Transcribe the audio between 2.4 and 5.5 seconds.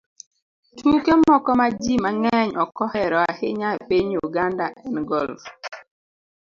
ok ohero ahinya e piny Uganda en golf